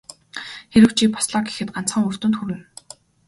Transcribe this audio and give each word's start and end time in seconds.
Хэрэв 0.73 0.91
чи 0.97 1.05
бослоо 1.15 1.41
гэхэд 1.47 1.69
ганцхан 1.75 2.03
үр 2.07 2.15
дүнд 2.19 2.35
хүрнэ. 2.37 2.57